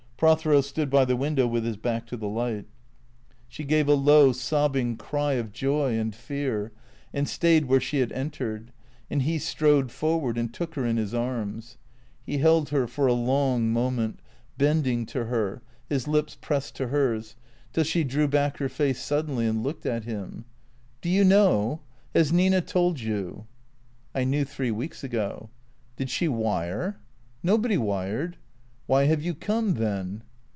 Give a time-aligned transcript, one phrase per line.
[0.23, 2.65] Prothero stood by the window with his back to the light.
[3.49, 6.71] 8(X) 310 THE CEEATOES She gave a low sobbing cry of joy and fear,
[7.11, 8.71] and stayed where she had entered;
[9.09, 11.79] and he strode forward and took her in his arms.
[12.23, 14.19] He held her for a long moment,
[14.59, 17.35] bending to her, his lips pressed to hers,
[17.73, 20.45] till she drew back her face suddenly and looked at him."
[21.01, 21.79] Do you know?
[22.13, 23.47] Has Nina told you?""
[24.13, 25.49] I knew three weeks ago.""
[25.97, 26.99] Did she wire?"
[27.41, 28.37] "Nobody wired.""
[28.91, 30.23] Why have you come, then